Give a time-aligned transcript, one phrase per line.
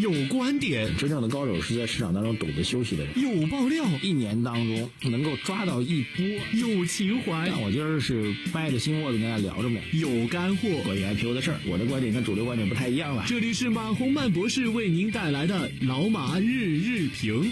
[0.00, 3.12] 有观点，真正的高手是在市场当中懂得休息的人。
[3.20, 6.24] 有爆料，一年当中能够抓到一波。
[6.52, 9.80] 有情怀，但我今儿是掰着心窝子跟大家聊着呢。
[9.92, 13.24] 有干货，关于 IPO 的事儿，我的观点跟主流观点不太一样了。
[13.26, 17.50] 这里是马洪曼博士为您带来的老马日日评。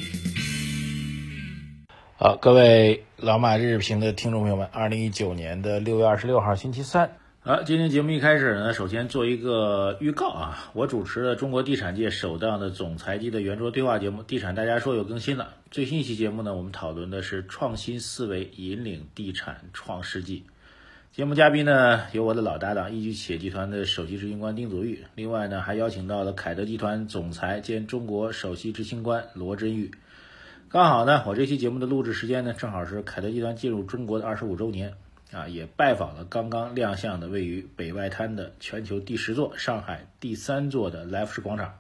[2.19, 7.17] 好，各位老马日日评的听众朋友们，二零一九年的六月二十六号星期三。
[7.47, 15.55] 好，今天节目一开始呢，首先做一个预告啊，我主持的中国地产界首档的总裁级的圆桌对话节目《地产大家说》有更新了。
[15.71, 20.43] 最新一期节目呢，我们讨论的是创新思维引领地产创世纪。
[21.13, 29.93] 节目嘉宾呢，有我的老搭档易居企业集团的首席执行官丁祖玉，另外呢，还邀请到了凯德集团总裁兼中国首席执行官罗振玉。
[30.69, 34.95] 刚好呢，我这期节目的录制时间呢，正好是凯德集团进入中国的二十五周年。
[35.33, 41.75] 啊，也拜访了刚刚亮相的位于北外滩的全球第十座、上海第三座的来福士广场。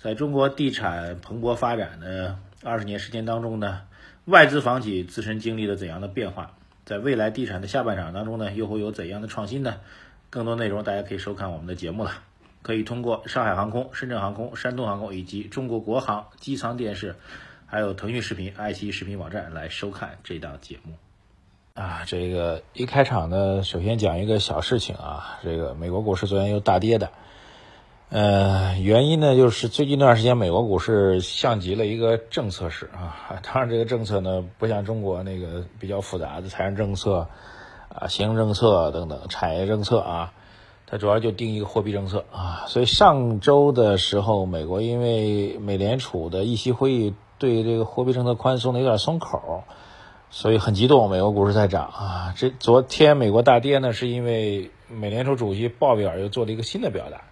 [0.00, 3.82] 在中国地产蓬勃发展的二十年时间当中呢，
[4.26, 6.54] 外资房企自身经历了怎样的变化？
[6.84, 9.80] 在未来地产的下半场当中呢，又会有怎样的创新呢？
[10.30, 12.22] 更多内容大家可以收看我们的节目了，
[12.62, 17.16] 可以通过上海航空、深圳航空、山东航空以及中国国航机舱电视，
[17.66, 20.94] 还有腾讯视频、爱奇艺视频网站来收看这档节目。
[21.78, 27.10] 啊，这个一开场呢，首先讲一个小事情啊，这个美国股市昨天又大跌的，
[28.08, 37.28] 呃，原因呢就是最近一段时间美国股市像极了一个政策市啊，当然这个政策呢不像中国那个比较复杂的财政政策
[37.90, 40.32] 啊、行政政策等等产业政策啊，
[40.84, 49.62] 它主要就定一个货币政策啊，所以上周的时候，美国因为美联储的议息会议对这个货币政策宽松的有点松口。
[50.30, 52.34] 所以很激动，美国股市在涨啊！
[52.36, 57.22] 这昨天美国大跌呢，是因为美联储主席鲍威尔又做了一个新的表达。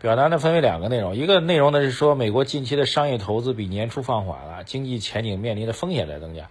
[0.00, 6.48] 表达呢分为两个内容，一个内容呢是说美国近期的商业投资比年初放缓了，经济前景面临的风险在增加。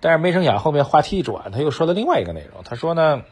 [0.00, 3.22] 但是没成想后面话题一转，他又说了另外一个内容，他说呢，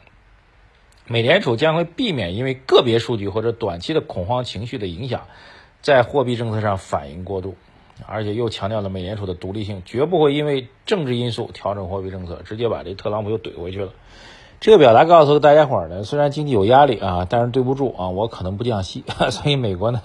[1.07, 5.27] 美联储将会避免因为个别数据或者短期的恐慌情绪的影响，
[5.81, 7.57] 在货币政策上反应过度。
[8.07, 13.93] 而且又强调了美联储的独立性，绝不会因为政治因素调整货币政策，直接把这特朗普又怼回去了。
[14.61, 20.01] 这个表达告诉大家伙儿呢，虽然经济有压力啊，但是对不住啊，我可能不降息， 所以美国呢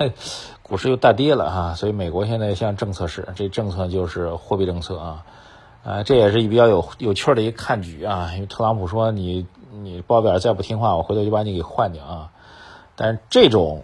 [0.61, 1.73] 股市又大跌了哈。
[1.75, 5.25] 所以美国现在像政策是，这政策就是货币政策啊，
[5.83, 8.31] 啊，这也是比较有有趣的一个看局啊。
[8.35, 12.31] 因为特朗普说你你报表再不听话，我回头就把你给换掉啊。
[12.95, 13.83] 但是这种。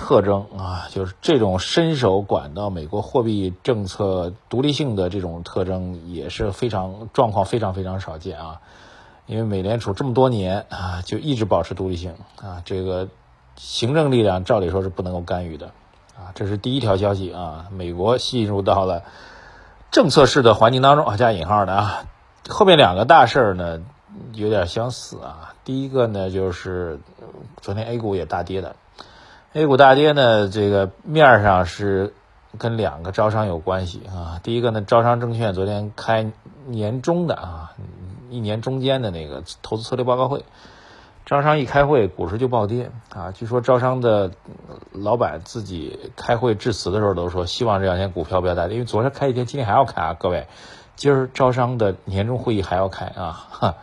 [0.00, 8.62] 特征啊，就是这种伸手管到美国货币政策独立性的这种特征也是非常状况非常非常少见啊。
[9.26, 13.08] 因为美联储这么多年啊，就一直保持独立性啊，这个
[13.56, 15.66] 行政力量照理说是不能够干预的
[16.16, 16.32] 啊。
[16.34, 19.02] 这是第一条消息啊，美国进入到了
[19.90, 22.04] 政策式的环境当中啊，加引号的啊。
[22.48, 23.82] 后面两个大事儿呢
[24.32, 26.98] 有点相似啊，第一个呢就是
[27.60, 28.74] 昨天 A 股也大跌的。
[29.52, 32.14] A 股大跌呢，这个面上是
[32.56, 34.38] 跟两个招商有关系啊。
[34.44, 36.30] 第一个呢，招商证券昨天开
[36.66, 37.72] 年终的啊，
[38.28, 40.44] 一年中间的那个投资策略报告会，
[41.26, 43.32] 招商一开会，股市就暴跌啊。
[43.32, 44.30] 据说招商的
[44.92, 50.46] 老板自己开会致辞的时候都说，希望这两天股票不要大跌，因为昨天开一天，今天还要开啊，各位，
[50.94, 53.48] 今儿招商的年终会议还要开啊。
[53.50, 53.74] 哈。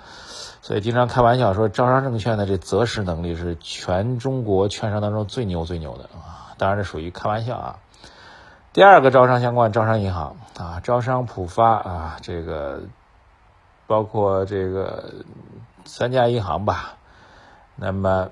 [0.67, 6.51] 所以经常开玩笑说，招商证券的这择时能力是全中国券商当中最牛最牛的啊！
[6.57, 7.79] 当然这属于开玩笑啊。
[8.73, 12.81] 第二个招商相关，招商银行啊，招商浦发啊，这个
[13.87, 15.13] 包括这个
[15.85, 16.97] 三家银行吧，
[17.77, 18.31] 那么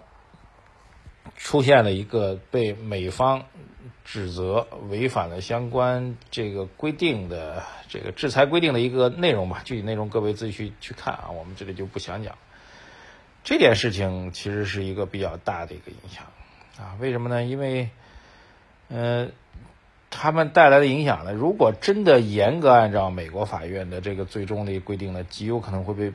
[1.35, 3.43] 出现了一个被美方。
[4.03, 12.37] 指责违反了相关这个规定的这个制裁规定的一个内容吧，具体内容各位自己去去看啊，我们这里就不详讲。
[13.43, 16.23] 这件事情其实是一个比较大的一个影响
[16.77, 17.43] 啊，为什么呢？
[17.43, 17.89] 因为，
[18.89, 19.29] 呃，
[20.11, 26.13] 他们带来的影响呢，如果真的严格按照美国法院的这个最终的规定呢，极有可能会被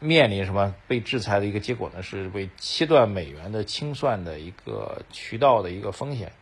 [0.00, 2.02] 面临什么被制裁的一个结果呢？
[2.02, 6.32] 是被切断美元的清算的一个渠道的一个风险。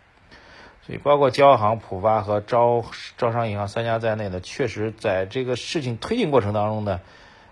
[0.86, 2.82] 所以，包括交行、浦发和招
[3.18, 7.00] 招商银行三家在内呢，确实在这个事情推进过程当中呢，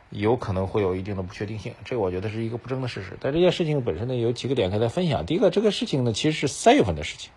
[0.08, 1.74] 有可能会有一定的不确定性。
[1.84, 3.18] 这个我觉得是一个不争的事实。
[3.20, 5.26] 但这件事情本身呢，有几个点可以来分享。
[5.26, 7.30] 第一个，这个事情呢，其实是三月份的事情，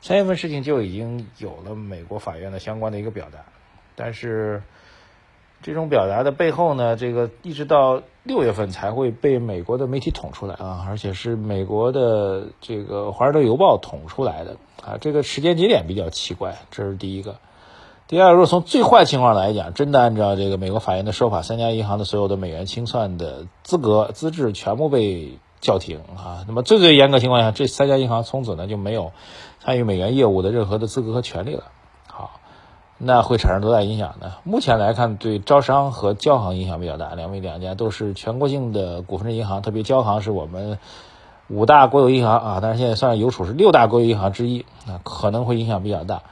[0.00, 3.40] 三月份事情就已经有了美国法院的相关的一个表达。
[3.96, 4.62] 但是，
[5.62, 17.36] 这种表达的背后呢，这个一直到六月份才会被美国的媒体捅出来啊，而且是美国的这个《华盛顿邮报》捅出来的啊，这个时间节点比较奇怪，这是第一个。
[18.08, 26.44] 第二，如果从最坏情况来讲，真的按照这个美国法院的说法，三家银行的所有的美元清算的资格资质全部被叫停啊。
[26.46, 29.12] 那么最最严格情况下，这三家银行从此呢就没有
[29.60, 31.64] 参与美元业务的任何的资格和权利了。
[33.04, 34.34] 那会产生多大影响呢？
[34.44, 40.78] 目前来看，对招商和交行影响比较大，两位两家都是全国性的股份制银行，特别交行是我们
[41.48, 46.22] 五大国有银行啊，但是现在算邮储是六大国有银行之一啊，可能会影响比较大。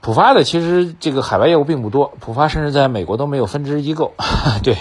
[0.00, 4.12] 浦发的其实这个海外业务并不多，浦发甚至在美国都没有分支机构，
[4.64, 4.78] 对，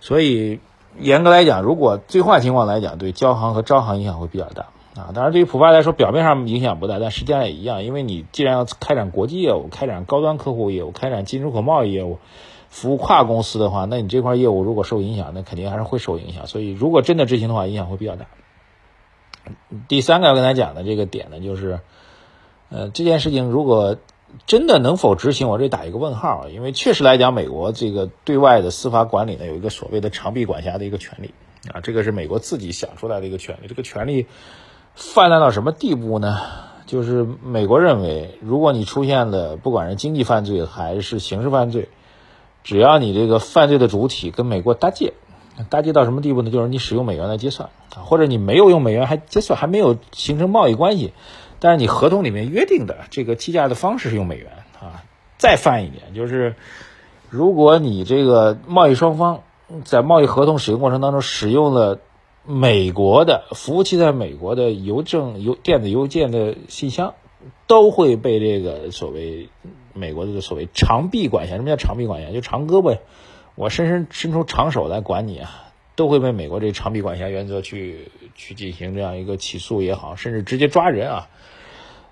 [0.00, 0.60] 所以
[1.00, 5.12] 严格来讲，如果最坏情况来讲，对交行和招行影响会比较大啊。
[5.14, 12.18] 当然，对于浦发来说，表面上影响不大，但实际上也一样，因为你既然要开展国际业务、开展高端客户业务、开展进出口贸易业务、
[12.68, 16.46] 服务跨公司的话，那你这块业务如果受影响，那肯定还是会受影响。
[16.46, 18.26] 所以，如果真的执行的话，影响会比较大。
[19.88, 21.80] 第三个要跟大家讲的这个点呢，就是，
[22.70, 23.98] 呃，这件事情如果。
[24.46, 25.50] 真的能否执行？
[25.50, 31.34] 我这打一个问号，因为确实来讲，美国这个对外的司法管理呢，有一个所谓的长臂管辖的一个权利
[31.70, 33.68] 啊，这个是美国自己想出来的一个权利。
[33.68, 34.26] 这个权利
[34.94, 36.38] 泛滥到什么地步呢？
[36.86, 41.88] 就是美国认为，如果你出现了不管是经济犯罪还是刑事犯罪，
[42.64, 45.14] 只要你这个犯罪的主体跟美国搭界，
[45.70, 46.50] 搭界到什么地步呢？
[46.50, 51.14] 就是你使用美元来结算，或者你没有用美元还结算，还没有形成贸易关系。
[51.58, 55.04] 但是你合同里面约定的这个计价的方式是用美元啊，
[55.38, 56.56] 再泛一点就是，
[57.30, 59.40] 如果你这个贸易双方
[59.84, 62.00] 在贸易合同使用过程当中使用了
[62.44, 67.14] 美国的服务器在美国的邮政邮电子邮件的信箱，
[67.66, 69.48] 都会被这个所谓
[69.94, 71.54] 美国的所谓长臂管辖。
[71.54, 72.32] 什么叫长臂管辖？
[72.32, 72.98] 就长胳膊，
[73.54, 81.28] 我伸伸伸出长手来管你啊，都会被美国这长臂管辖原则去去进行这样一个起诉也好，甚至直接抓人啊。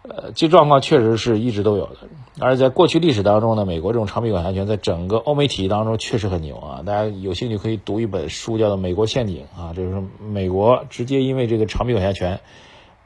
[0.03, 1.97] 呃，这状况确实是一直都有的，
[2.39, 6.83] 而在过去历史当中呢，美国这种长臂管辖权在整个欧美体系当中确实很牛啊！
[6.87, 12.41] 大家有兴趣可以读一本书，叫做《美国陷阱》啊，就是美国直接因为这个长臂管辖权，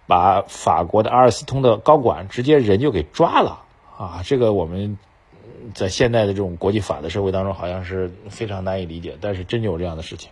[0.07, 3.65] 把法国的阿尔斯通的高管直接人就给抓了
[3.99, 4.23] 啊！
[4.25, 4.97] 这个我们
[5.75, 10.31] 在现在的这种国际法的社会当中，好像是非常难以理解，但是真有这样的事情。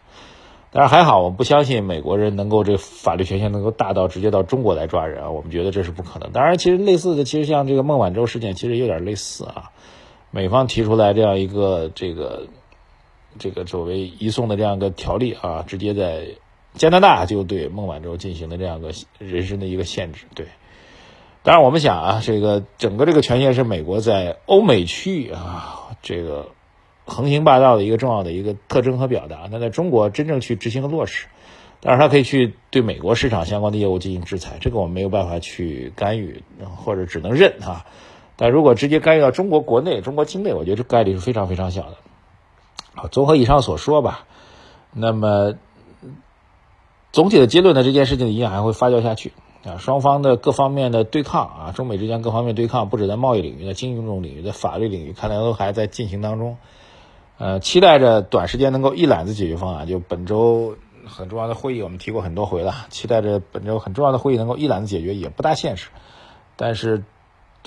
[0.74, 5.30] 但是还好，我不相信美国人能够这法律权限能够大到直接到中国来抓人啊！
[5.30, 6.32] 我们觉得这是不可能。
[6.32, 9.70] 当然，其实类似的，其实像这个孟晚舟事件，其实有点类似啊。
[10.30, 12.46] 美方提出来这样一个这个
[13.38, 16.28] 这个作为移送的这样一个条例啊，直接在
[16.72, 20.24] 加拿大就对孟晚舟进行了这样个人身的一个限制。
[20.34, 20.46] 对，
[21.42, 26.48] 当然我们想啊，这个整个这个权限是美国在欧美区域啊，这个。
[27.12, 31.26] 横行霸道的一个重要的一个特征和表达，那在中国真正去执行和落实，
[31.81, 36.43] 但是它可以去对美国市场相关的业务进行制裁，这个我们没有办法去干预，
[36.76, 37.85] 或者只能认啊。
[38.35, 41.99] 但如果直接干预到中国国内、中国境内，我觉得这概率是非常非常小的。
[42.94, 44.26] 好，综合以上所说吧，
[44.93, 45.55] 那么
[47.12, 49.32] 总体的结论呢，这件事情的影响还会发酵下去
[49.65, 49.76] 啊。
[49.76, 56.56] 双方的各方面的对抗啊，中美之间各方面对抗，不止在贸易领域，在经济这种领域，在法律领域，看来都还在进行当中。
[57.43, 59.89] 呃，期待着短时间能够一揽子解决方案。
[59.89, 60.77] 就本周
[61.09, 62.73] 很重要的会议，我们提过很多回了。
[62.89, 65.89] 期待着本周很重要的会议能够一揽子解决，也不大现实。
[66.55, 67.03] 但是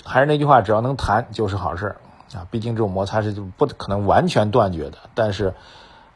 [0.05, 1.97] 还是那句话，只要能谈就是好事
[2.33, 2.47] 啊。
[2.51, 4.97] 毕竟这种摩擦是不可能完全断绝的。
[5.13, 5.55] 但是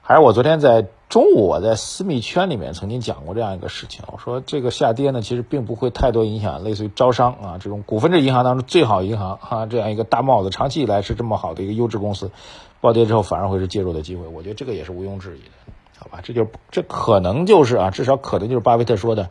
[0.02, 12.32] 还是我昨天在中午我在私密圈里面曾经讲过这样一个事情，我说这个下跌呢，其实并不会太多影响，类似于招商啊这种股份制银行当中最好银行啊这样一个大帽子，长期以来是这么好的一个优质公司。
[12.82, 16.22] 暴跌之后反而会是介入的机会，我觉得这个也是毋庸置疑的，好吧？
[16.24, 19.30] 这就这可能就是啊，至少可能就是巴菲特说的，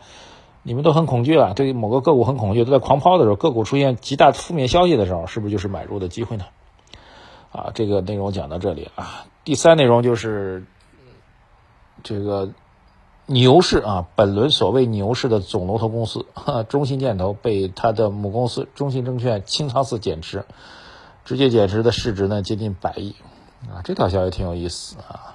[0.63, 6.45] 你们都很恐惧了，对于某个个股很恐惧，都在狂抛的时候，个股出现极大负面消息的时候，是不是就是买入的机会呢？
[7.51, 10.67] 啊，这个内容讲到这里啊，第三内容就是
[12.03, 12.51] 这个
[13.25, 20.45] 牛市啊，本轮所谓牛市的总龙头公司哈中信建投被他的母公司中信证券清仓式减持，
[21.25, 23.17] 直接减持的市值呢接近百亿。
[23.67, 25.35] 啊，这条消息挺有意思啊！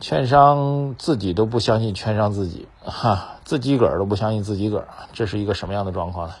[0.00, 6.34] 券商自己都不相信券商自己，哈，自己个儿都不相信自己个儿，这是一个什么样的状况呢？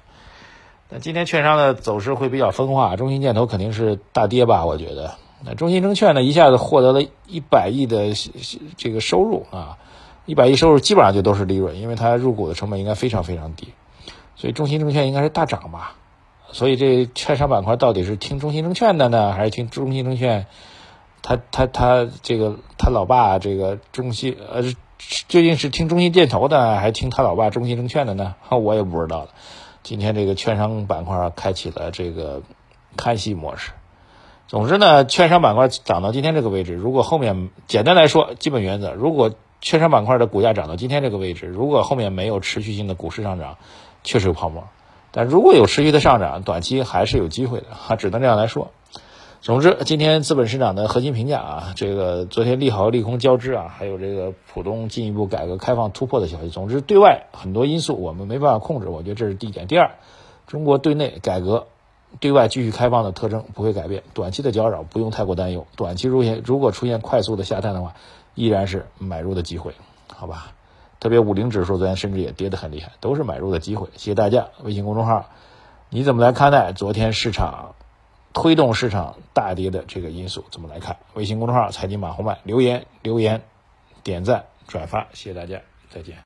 [0.88, 4.66] 那今天券商的走势会比较分化，中信建投肯定是大跌吧？
[4.66, 5.14] 我觉得，
[5.44, 8.14] 那中信证券呢，一下子获得了一百亿的
[8.76, 9.78] 这个收入啊，
[10.26, 13.74] 一百亿收入基本上就都是利润，因为它入股的成本应该非常非常低，
[14.34, 15.94] 所以中信证券应该是大涨吧？
[16.50, 20.46] 所以这券商板块到底是听中信证券的呢，还是听中信证券？
[21.22, 24.62] 他他他这个他老爸这个中信呃，
[25.28, 28.34] 究竟是听中信建投的，还是听他老爸中信证券的呢？
[28.50, 29.28] 我也不知道了。
[29.82, 32.42] 今天这个券商板块开启了这个
[32.96, 33.72] 看戏模式。
[34.48, 43.56] 总之呢，券商板块涨到今天这个位置，如果后面简单来说，基本原则，如果券商板块的股价涨到今天这个位置，如果后面没有持续性的股市上涨，
[44.04, 44.64] 确实有泡沫。
[45.10, 48.70] 但如果有持续的上涨，短期还是有机会的，哈，只能这样来说。
[49.42, 56.48] 总之，今天资本市场的核心评价啊，这个昨天利好利空交织啊，还有这个浦东进一步改革开放突破的消息。
[56.48, 59.66] 总之，对外很多因素我们没办法控制，我觉得这是第一点。
[59.66, 59.90] 第二，
[60.46, 61.66] 中国对内改革、
[62.20, 65.66] 对外继续开放的特征不会改变，短期的搅扰不用太过担忧。
[65.74, 67.94] 短期出现如果出现快速的下探的话，
[68.36, 69.74] 依然是买入的机会，
[70.14, 70.52] 好吧？
[71.00, 73.88] 特别五零指数昨天甚至也跌得很厉害，都是买入的机会。
[73.96, 75.30] 谢谢大家，微信公众号，
[75.90, 77.74] 你怎么来看待昨天市场
[78.32, 80.44] 推动市场大跌的这个因素？
[80.50, 80.96] 怎么来看？
[81.14, 83.42] 微信公众号财经马红漫留言留言
[84.02, 85.60] 点赞转发，谢谢大家，
[85.90, 86.16] 再见。